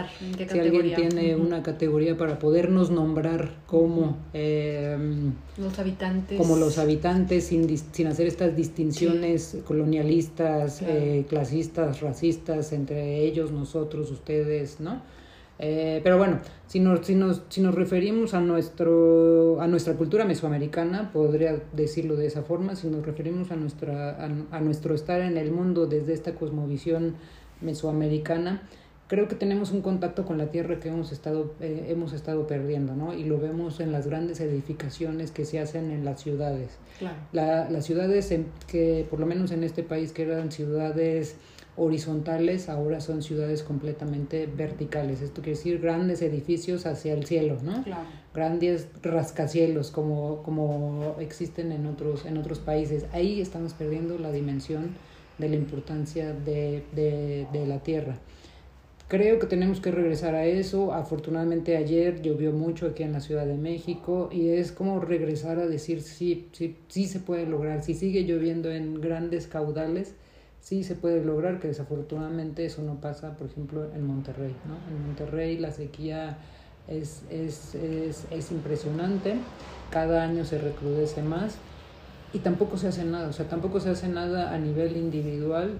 [0.49, 7.43] si alguien tiene una categoría para podernos nombrar como em, los habitantes, como los habitantes
[7.45, 14.99] sin, sin hacer estas distinciones colonialistas, eh, clasistas, racistas entre ellos, nosotros, ustedes, ¿no?
[15.59, 20.25] Eh, pero bueno, si nos, si, nos, si nos referimos a, nuestro, a nuestra cultura
[20.25, 25.37] mesoamericana, podría decirlo de esa forma, si nos referimos a, nuestra, a, nuestro estar en
[25.37, 27.15] el mundo desde esta cosmovisión
[27.61, 28.61] mesoamericana,
[29.07, 32.93] creo que tenemos un contacto con la tierra que hemos estado, eh, hemos estado perdiendo,
[32.93, 33.13] ¿no?
[33.13, 36.77] Y lo vemos en las grandes edificaciones que se hacen en las ciudades.
[37.31, 38.33] La, las ciudades
[38.67, 41.37] que, por lo menos en este país, que eran ciudades
[41.77, 45.21] horizontales ahora son ciudades completamente verticales.
[45.21, 47.83] Esto quiere decir grandes edificios hacia el cielo, ¿no?
[48.33, 53.05] Grandes rascacielos como, como existen en otros, en otros países.
[53.13, 54.95] Ahí estamos perdiendo la dimensión
[55.37, 58.17] de la importancia de, de, de la tierra.
[59.07, 60.91] Creo que tenemos que regresar a eso.
[60.93, 65.67] Afortunadamente ayer llovió mucho aquí en la Ciudad de México y es como regresar a
[65.67, 67.83] decir sí, sí, sí se puede lograr.
[67.83, 70.15] Si sigue lloviendo en grandes caudales,
[70.67, 74.53] sí se puede lograr, que desafortunadamente eso no pasa, por ejemplo, en Monterrey.
[74.67, 74.75] ¿no?
[74.93, 76.39] En Monterrey la sequía
[76.89, 79.35] es, es, es, es impresionante,
[79.91, 81.55] cada año se recrudece más
[82.33, 85.77] y tampoco se hace nada, o sea, tampoco se hace nada a nivel individual,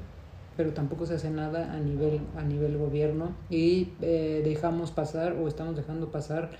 [0.56, 5.50] pero tampoco se hace nada a nivel, a nivel gobierno y eh, dejamos pasar o
[5.50, 6.52] estamos dejando pasar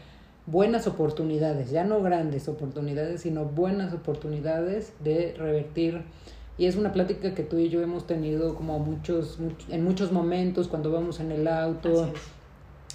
[0.48, 6.04] buenas oportunidades, ya no grandes oportunidades, sino buenas oportunidades de revertir
[6.58, 9.38] Y es una plática que tú y yo hemos tenido como muchos,
[9.70, 12.12] en muchos momentos cuando vamos en el auto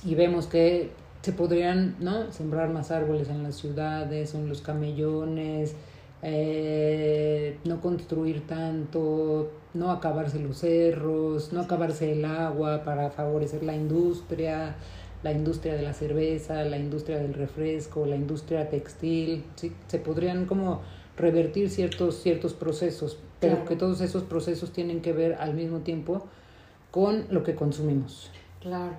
[0.04, 0.90] y vemos que
[1.22, 2.32] se podrían ¿no?
[2.32, 5.76] sembrar más árboles en las ciudades, en los camellones,
[6.22, 13.76] eh, no construir tanto, no acabarse los cerros, no acabarse el agua para favorecer la
[13.76, 14.74] industria,
[15.22, 19.72] la industria de la cerveza, la industria del refresco, la industria textil, ¿sí?
[19.86, 20.80] se podrían como
[21.16, 26.24] revertir ciertos, ciertos procesos, pero que todos esos procesos tienen que ver al mismo tiempo
[26.92, 28.30] con lo que consumimos.
[28.60, 28.94] Claro.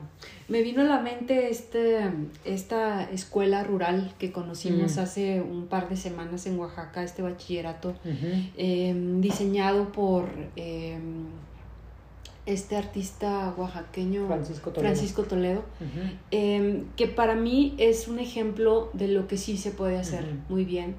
[0.50, 2.02] Me vino a la mente este,
[2.44, 7.96] esta escuela rural que conocimos hace un par de semanas en Oaxaca, este bachillerato,
[8.58, 10.26] em, diseñado por
[10.58, 11.28] em,
[12.46, 15.64] este artista oaxaqueño Francisco Toledo,
[16.30, 20.66] em, que para mí es un ejemplo de lo que sí se puede hacer muy
[20.66, 20.94] bien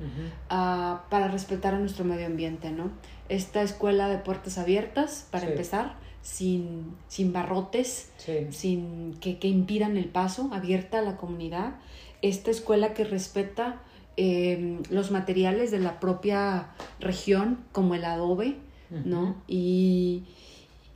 [0.49, 2.93] ah, para respetar a nuestro medio ambiente, ¿no?
[3.29, 8.11] Esta escuela de puertas abiertas, para empezar, sin, sin barrotes,
[8.51, 11.75] sin que, que, impidan el paso, abierta a la comunidad.
[12.23, 13.83] Esta escuela que respeta
[14.17, 18.57] em, los materiales de la propia región, como el adobe,
[18.91, 19.37] ¿no?
[19.47, 20.25] Y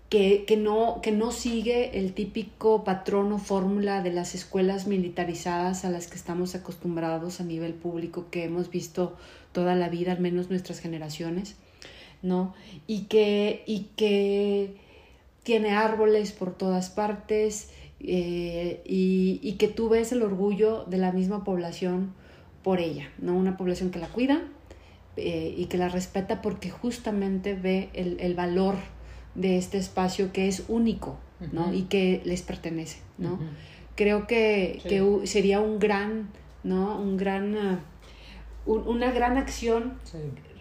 [0.08, 5.84] que, que, no, que no sigue el típico patrón o fórmula de las escuelas militarizadas
[5.84, 9.16] a las que estamos acostumbrados a nivel público, que hemos visto
[9.52, 11.56] toda la vida, al menos nuestras generaciones,
[12.22, 12.54] ¿no?
[12.86, 14.76] Y que, y que
[15.42, 21.42] tiene árboles por todas partes eh, y, que tú ves el orgullo de la misma
[21.44, 22.14] población
[22.62, 23.34] por ella, ¿no?
[23.34, 24.42] Una población que la cuida
[25.16, 28.76] eh, y que la respeta porque justamente ve el, valor
[29.34, 31.18] de este espacio que es único,
[31.52, 31.72] ¿no?
[31.72, 33.38] Y que les pertenece, ¿no?
[33.96, 34.80] Creo que,
[35.24, 36.28] sería un gran,
[36.62, 37.00] ¿no?
[37.00, 37.56] Un gran,
[38.66, 39.94] uh, una gran acción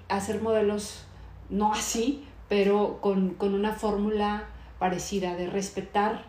[0.09, 1.06] hacer modelos,
[1.49, 4.47] no así, pero con, con una fórmula
[4.79, 6.25] parecida, de respetar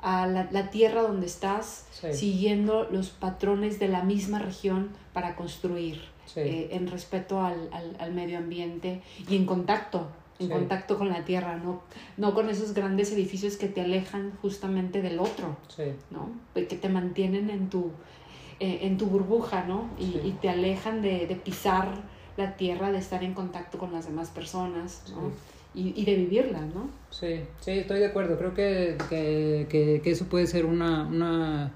[0.00, 6.00] a la, tierra donde estás, siguiendo los patrones de la misma región para construir,
[6.34, 10.08] eh, en respeto al, al, medio ambiente y en contacto,
[10.40, 11.82] en contacto con la tierra, no,
[12.16, 15.56] no con esos grandes edificios que te alejan justamente del otro,
[16.10, 16.30] ¿no?
[16.54, 17.92] que te mantienen en tu,
[18.58, 19.88] eh, en tu burbuja ¿no?
[20.00, 21.88] y, te alejan de, de, pisar
[22.36, 25.04] la tierra, de estar en contacto con las demás personas.
[25.10, 25.32] ¿no?
[25.74, 26.90] y, y de vivirla, ¿no?
[27.10, 28.36] Sí, sí, estoy de acuerdo.
[28.38, 31.72] Creo que, que, que, que eso puede ser una, una,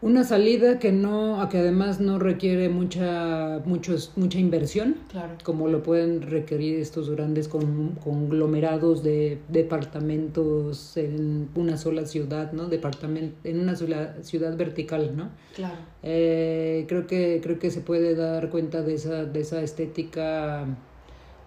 [0.00, 5.34] una salida que no, que además no requiere mucha, muchos, mucha inversión, claro.
[5.42, 12.68] como lo pueden requerir estos grandes con, conglomerados de departamentos en una sola ciudad, ¿no?
[12.68, 15.30] Departamento, en una sola ciudad vertical, ¿no?
[15.56, 15.78] Claro.
[16.04, 20.64] Eh, creo que, creo que se puede dar cuenta de esa, de esa estética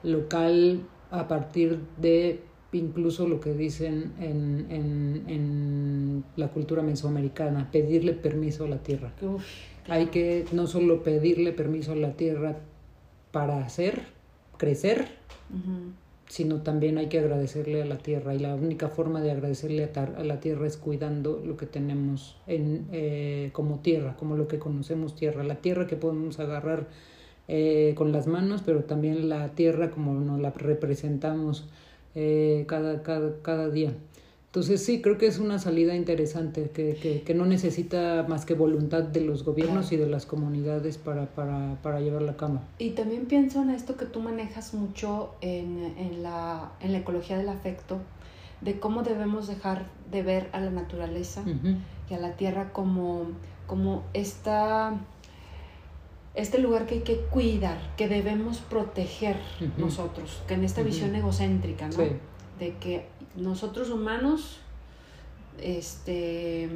[0.04, 2.42] local a partir de
[2.74, 9.12] incluso lo que dicen en, en, en la cultura mesoamericana, pedirle permiso a la tierra.
[9.88, 12.58] Hay que no solo pedirle permiso a la tierra
[13.32, 14.04] para hacer,
[14.58, 15.08] crecer,
[16.28, 18.34] sino también hay que agradecerle a la tierra.
[18.34, 22.88] Y la única forma de agradecerle a, la tierra es cuidando lo que tenemos en,
[22.92, 25.44] eh, como tierra, como lo que conocemos tierra.
[25.44, 26.88] La tierra que podemos agarrar
[27.48, 31.68] eh, con las manos, pero también la tierra como nos la representamos
[32.16, 33.94] eh, cada, cada, cada día.
[34.48, 38.54] Entonces sí, creo que es una salida interesante que, que, que no necesita más que
[38.54, 42.60] voluntad de los gobiernos y de las comunidades para, para, para llevarla a cabo.
[42.78, 47.38] Y también pienso en esto que tú manejas mucho en, en, la, en la ecología
[47.38, 48.00] del afecto,
[48.60, 51.44] de cómo debemos dejar de ver a la naturaleza
[52.10, 53.28] y a la tierra como,
[53.68, 55.00] como esta
[56.34, 59.38] este lugar que hay que cuidar, que debemos proteger
[59.78, 61.98] nosotros, que en esta visión egocéntrica, ¿no?
[62.60, 64.60] De que nosotros humanos
[65.60, 66.70] este,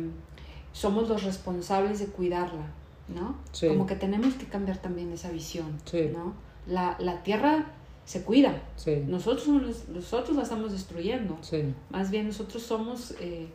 [0.74, 2.68] somos los responsables de cuidarla,
[3.08, 3.38] ¿no?
[3.68, 5.78] Como que tenemos que cambiar también esa visión,
[6.12, 6.34] ¿no?
[6.68, 7.72] La, la, tierra
[8.06, 8.64] se cuida,
[9.08, 9.48] nosotros,
[9.88, 11.38] nosotros la estamos destruyendo,
[11.90, 13.16] más bien nosotros somos...
[13.20, 13.48] Eh,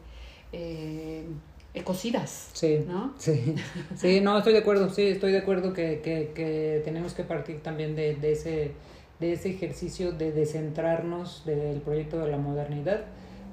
[0.53, 1.25] eh,
[1.75, 2.51] ecocidas.
[2.53, 3.15] Sí, ¿no?
[3.19, 3.55] Sí,
[3.97, 7.63] sí, no, estoy de acuerdo, sí, estoy de acuerdo que, que, que tenemos que partir
[7.63, 8.73] también de, de, ese,
[9.21, 13.05] de ese ejercicio de descentrarnos del proyecto de la modernidad,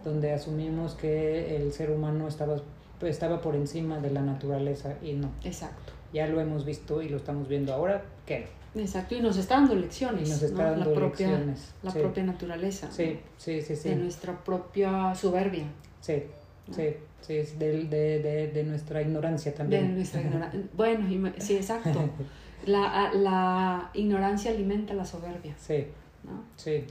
[0.03, 2.57] donde asumimos que el ser humano estaba,
[3.01, 5.31] estaba por encima de la naturaleza y no.
[5.43, 5.93] Exacto.
[6.13, 8.47] Ya lo hemos visto y lo estamos viendo ahora, ¿qué?
[8.75, 10.27] Exacto, y nos está dando lecciones.
[10.27, 11.73] Y nos está dando la propia, lecciones.
[11.83, 12.91] La propia naturaleza.
[12.91, 13.89] Sí, sí, sí, sí.
[13.89, 15.65] De nuestra propia soberbia.
[16.01, 16.23] Sí,
[16.71, 16.95] sí.
[17.21, 19.87] Sí, de, de, de, nuestra ignorancia también.
[19.87, 20.61] De nuestra ignorancia.
[20.73, 22.09] Bueno, sí, exacto.
[22.65, 25.53] La, la ignorancia alimenta la soberbia.
[25.57, 25.85] Sí.
[26.23, 26.43] ¿no?
[26.55, 26.83] Sí.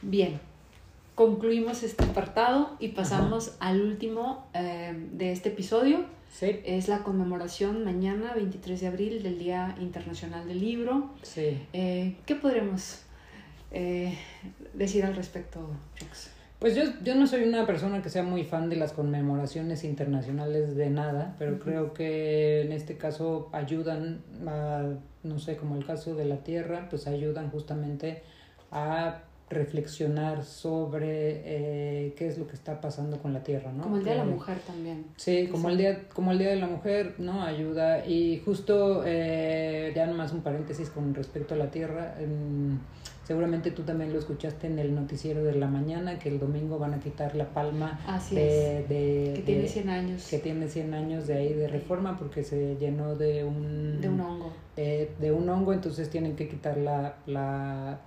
[0.00, 0.40] Bien,
[1.14, 6.04] concluimos este apartado y pasamos al último eh, de este episodio.
[6.32, 6.60] Sí.
[6.64, 11.10] Es la conmemoración mañana, 23 de abril, del Día Internacional del Libro.
[11.22, 11.58] Sí.
[11.72, 13.02] Eh, ¿Qué podremos
[13.70, 14.18] eh,
[14.72, 16.30] decir al respecto, Chux?
[16.62, 20.76] Pues yo, yo no soy una persona que sea muy fan de las conmemoraciones internacionales
[20.76, 24.84] de nada, pero creo que en este caso ayudan a,
[25.24, 28.22] no sé, como el caso de la Tierra, pues ayudan justamente
[28.70, 33.82] a reflexionar sobre eh, qué es lo que está pasando con la Tierra, ¿no?
[33.82, 35.06] Como el Día de la Mujer también.
[35.16, 37.42] Sí, como el día, como el día de la mujer, ¿no?
[37.42, 38.06] Ayuda.
[38.06, 42.14] Y justo, eh, ya más un paréntesis con respecto a la tierra.
[43.24, 46.94] Seguramente tú también lo escuchaste en el noticiero de la mañana, que el domingo van
[46.94, 48.88] a quitar la palma Así de, es.
[48.88, 52.42] de- Que tiene de- 100 años que tiene 100 años de ahí de reforma porque
[52.42, 54.52] se llenó de un, de un hongo.
[54.76, 58.00] de, de un hongo, entonces tienen que quitar la, la,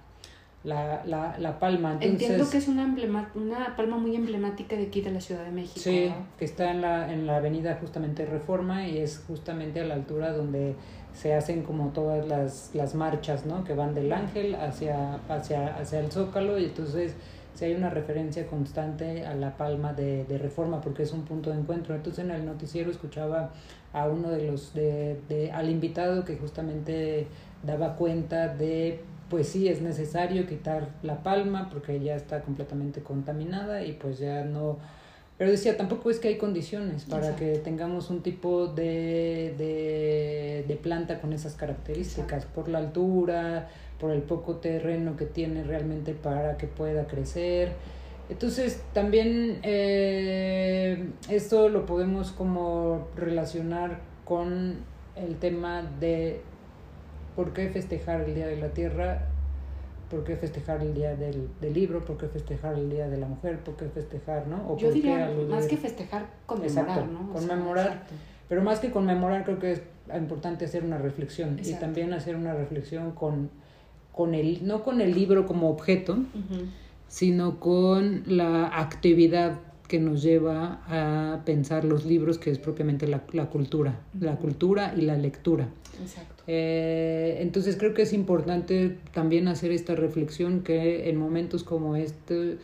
[0.63, 1.93] la, la, la palma.
[1.93, 5.45] Entonces, Entiendo que es una, emblema- una palma muy emblemática de aquí de la Ciudad
[5.45, 5.79] de México.
[5.79, 6.25] Sí, ¿no?
[6.39, 10.31] que está en la, en la avenida justamente Reforma y es justamente a la altura
[10.33, 10.73] donde
[11.15, 13.63] se hacen como todas las, las marchas, ¿no?
[13.63, 17.13] Que van del Ángel hacia, hacia, hacia el Zócalo y entonces
[17.53, 21.51] si hay una referencia constante a la palma de, de Reforma porque es un punto
[21.51, 21.95] de encuentro.
[21.95, 23.51] Entonces en el noticiero escuchaba
[23.93, 27.27] a uno de los, de, de, al invitado que justamente
[27.63, 28.99] daba cuenta de
[29.29, 34.43] pues sí es necesario quitar la palma porque ya está completamente contaminada y pues ya
[34.43, 34.77] no
[35.37, 37.45] pero decía tampoco es que hay condiciones para Exacto.
[37.45, 43.69] que tengamos un tipo de, de, de planta con esas características por la altura
[43.99, 47.73] por el poco terreno que tiene realmente para que pueda crecer
[48.29, 54.77] entonces también eh, esto lo podemos como relacionar con
[55.15, 56.41] el tema de
[57.35, 59.27] ¿Por qué festejar el Día de la Tierra?
[60.09, 62.03] ¿Por qué festejar el Día del, del Libro?
[62.05, 63.59] ¿Por qué festejar el Día de la Mujer?
[63.59, 64.69] ¿Por qué festejar, no?
[64.69, 67.33] ¿O Yo diría, más que festejar, conmemorar, Exacto, ¿no?
[67.33, 67.87] Conmemorar.
[67.87, 68.13] exacto.
[68.47, 69.81] Pero más que conmemorar, creo que es
[70.15, 71.59] importante hacer una reflexión.
[71.63, 73.49] Y también hacer una reflexión con,
[74.11, 76.17] con el, no con el libro como objeto,
[77.07, 83.23] sino con la actividad que nos lleva a pensar los libros, que es propiamente la,
[83.33, 85.67] la cultura, la cultura y la lectura.
[86.01, 86.43] Exacto.
[86.47, 92.57] Eh, entonces creo que es importante también hacer esta reflexión que en momentos como este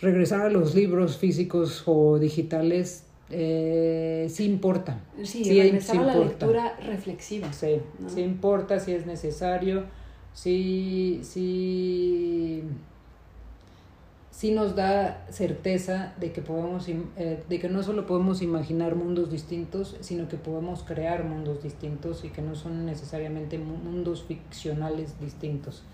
[0.00, 5.00] regresar a los libros físicos o digitales eh, sí importa.
[5.22, 6.46] Sí, Sí, regresar sí a la importa.
[6.46, 7.52] lectura reflexiva.
[7.52, 8.10] Sí, ¿no?
[8.10, 9.84] sí importa si es necesario,
[10.34, 12.62] sí, sí,
[14.34, 19.30] sí nos da certeza de que podemos, eh, de que no solo podemos imaginar mundos
[19.30, 25.20] distintos, sino que podemos crear mundos distintos y que no son necesariamente mu- mundos ficcionales
[25.20, 25.84] distintos.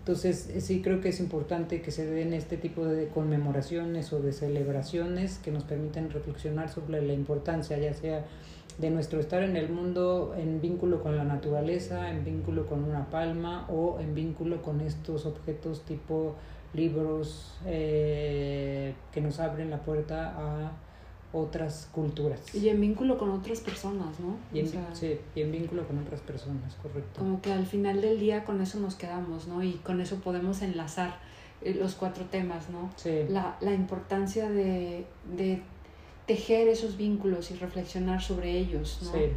[0.00, 4.20] Entonces, eh, sí creo que es importante que se den este tipo de conmemoraciones o
[4.20, 8.24] de celebraciones que nos permiten reflexionar sobre la importancia, ya sea
[8.78, 13.06] de nuestro estar en el mundo en vínculo con la naturaleza, en vínculo con una
[13.10, 16.34] palma o en vínculo con estos objetos tipo
[16.74, 20.72] libros eh, que nos abren la puerta a
[21.32, 22.54] otras culturas.
[22.54, 24.36] Y en vínculo con otras personas, ¿no?
[24.52, 27.20] Y en, O sea, sí, y en vínculo con otras personas, correcto.
[27.20, 29.62] Como que al final del día con eso nos quedamos, ¿no?
[29.62, 31.16] Y con eso podemos enlazar
[31.60, 32.90] eh, los cuatro temas, ¿no?
[32.96, 35.04] Sí, La, la importancia de,
[35.36, 35.60] de
[36.26, 39.12] tejer esos vínculos y reflexionar sobre ellos, ¿no?
[39.12, 39.30] sí,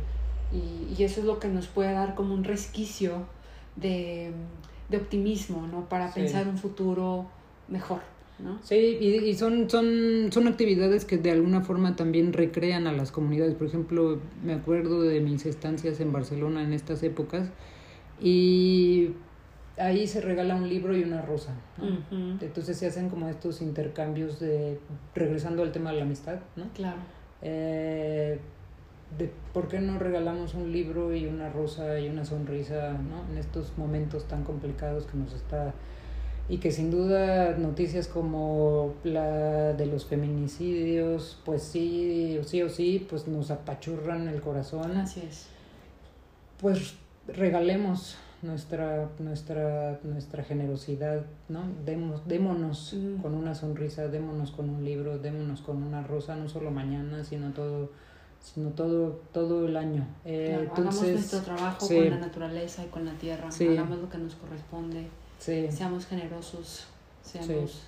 [0.53, 3.25] Y, y eso es lo que nos puede dar como un resquicio
[3.75, 4.31] de,
[4.91, 5.89] de optimismo, ¿no?
[5.89, 6.19] Para Sí.
[6.19, 7.25] pensar un futuro
[7.69, 7.99] mejor,
[8.39, 8.59] ¿no?
[8.61, 13.11] Sí, y, y son, son, son actividades que de alguna forma también recrean a las
[13.11, 13.55] comunidades.
[13.55, 17.49] Por ejemplo, me acuerdo de mis estancias en Barcelona en estas épocas
[18.19, 19.11] y
[19.77, 21.53] ahí se regala un libro y una rosa.
[21.77, 22.37] ¿no?
[22.41, 24.79] Entonces se hacen como estos intercambios de,
[25.15, 26.65] regresando al tema de la amistad, ¿no?
[26.75, 26.97] Claro.
[27.41, 28.39] Eh,
[29.17, 33.29] de por qué no regalamos un libro y una rosa y una sonrisa, ¿no?
[33.31, 35.73] En estos momentos tan complicados que nos está
[36.49, 42.69] y que sin duda noticias como la de los feminicidios, pues sí, o sí o
[42.69, 44.97] sí, pues nos apachurran el corazón.
[44.97, 45.47] Así es.
[46.59, 46.95] Pues
[47.27, 51.61] regalemos nuestra nuestra nuestra generosidad, ¿no?
[51.85, 53.21] Demos, démonos Mm.
[53.21, 57.51] con una sonrisa, démonos con un libro, démonos con una rosa, no solo mañana, sino
[57.51, 57.91] todo
[58.41, 60.05] sino todo todo el año.
[60.25, 61.95] Eh, Claro, hagamos entonces, nuestro trabajo sí.
[61.95, 63.51] con la naturaleza y con la tierra.
[63.51, 63.67] Sí.
[63.67, 65.07] Hagamos lo que nos corresponde.
[65.39, 66.87] sí, Seamos generosos.
[67.23, 67.83] Seamos.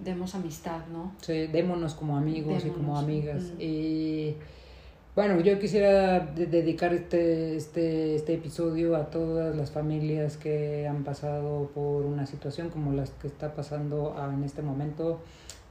[0.00, 1.12] Demos amistad, ¿no?
[1.20, 3.42] sí, démonos como amigos y como Démonos, amigas.
[3.56, 3.60] mm.
[3.60, 4.36] Y,
[5.14, 11.04] Bueno, yo quisiera de- dedicar este, este, este episodio a todas las familias que han
[11.04, 15.20] pasado por una situación como las que está pasando en este momento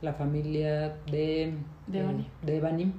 [0.04, 1.56] la familia de
[1.88, 2.28] De eh, Bani.
[2.44, 2.94] de Bani.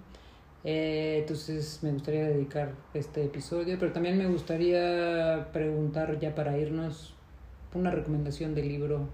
[0.64, 7.14] Eh, entonces me gustaría dedicar este episodio, pero también me gustaría preguntar ya para irnos
[7.74, 9.08] una recomendación de libro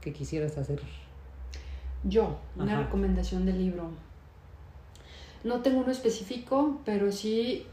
[0.00, 0.80] que quisieras hacer.
[2.04, 2.82] Yo, una Ajá.
[2.84, 3.90] recomendación de libro.
[5.44, 7.66] No tengo uno específico, pero sí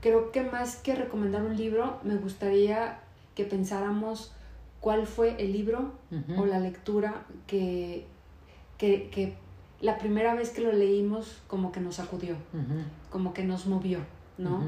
[0.00, 3.00] creo que más que recomendar un libro, me gustaría
[3.34, 4.32] que pensáramos
[4.80, 5.92] cuál fue el libro
[6.36, 8.06] o la lectura que,
[8.78, 9.34] que, que
[9.80, 12.36] la primera vez que lo leímos como que nos sacudió,
[13.10, 14.00] como que nos movió,
[14.36, 14.62] ¿no?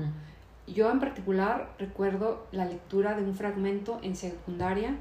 [0.66, 4.94] Yo en particular recuerdo la lectura de un fragmento en secundaria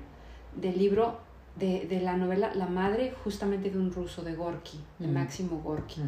[0.56, 1.20] del libro
[1.58, 5.14] de, de la novela La Madre, justamente de un ruso, de Gorky, de Ujú.
[5.14, 6.02] Máximo Gorky.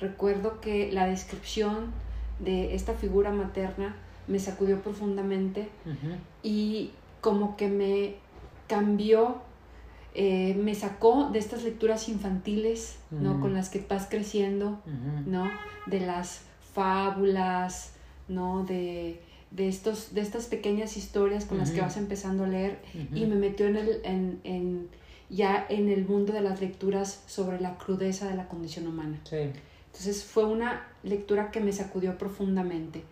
[0.00, 1.92] Recuerdo que la descripción
[2.40, 5.68] de esta figura materna me sacudió profundamente
[6.42, 8.16] y como que me
[8.68, 9.42] cambió,
[10.14, 13.40] eh, me sacó de estas lecturas infantiles, ¿no?
[13.40, 14.80] Con las que vas creciendo.
[15.26, 15.50] ¿no?
[15.86, 16.42] De las
[16.74, 17.92] fábulas,
[18.28, 18.64] ¿no?
[18.64, 22.78] De, de, estos, de estas pequeñas historias con las que vas empezando a leer
[23.14, 24.88] y me metió en el, en, en-
[25.28, 29.20] ya en el mundo de las lecturas sobre la crudeza de la condición humana.
[29.24, 29.36] Sí.
[29.86, 33.04] Entonces fue una lectura que me sacudió profundamente.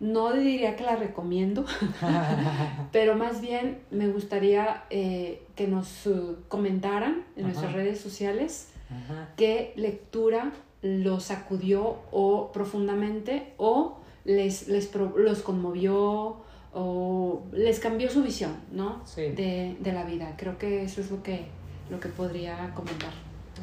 [0.00, 1.64] No diría que la recomiendo,
[2.92, 9.28] pero más bien me gustaría eh, que nos uh, comentaran en nuestras redes sociales Ajá.
[9.36, 16.38] qué lectura los sacudió o profundamente o les, les pro- los conmovió
[16.72, 19.02] o les cambió su visión, ¿no?
[19.04, 19.22] Sí.
[19.32, 20.34] De, de la vida.
[20.38, 21.44] Creo que eso es lo que,
[21.90, 23.12] lo que podría comentar.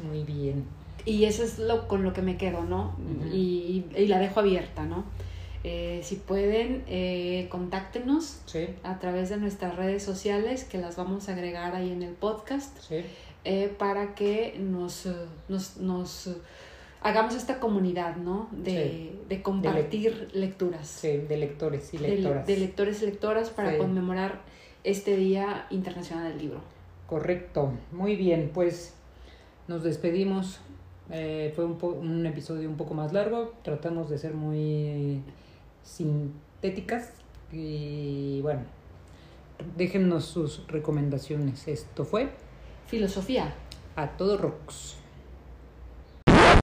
[0.06, 0.64] Muy bien.
[1.04, 2.94] Y eso es lo con lo que me quedo, ¿no?
[3.32, 5.04] Y, y la dejo abierta, ¿no?
[5.70, 8.68] Eh, si pueden, eh, contáctenos Sí.
[8.84, 12.74] a través de nuestras redes sociales, que las vamos a agregar ahí en el podcast
[12.80, 13.02] Sí.
[13.44, 15.06] eh, para que nos,
[15.50, 16.30] nos, nos,
[17.02, 18.48] hagamos esta comunidad, ¿no?
[18.50, 20.88] De, de compartir lecturas.
[20.88, 22.46] Sí, de lectores y lectoras.
[22.46, 24.40] de lectores y lectoras para conmemorar
[24.84, 26.60] este Día Internacional del Libro.
[27.06, 27.72] Correcto.
[27.92, 28.94] Muy bien, pues
[29.66, 30.60] nos despedimos.
[31.08, 33.52] Fue un, po- un episodio un poco más largo.
[33.62, 35.20] Tratamos de ser muy
[35.88, 37.12] sintéticas.
[37.52, 38.62] Y bueno,
[39.76, 41.66] déjennos sus recomendaciones.
[41.66, 42.30] Esto fue
[42.86, 43.54] Filosofía.
[43.96, 44.97] A Todo Rocks.